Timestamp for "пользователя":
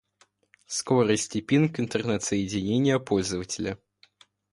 2.97-3.77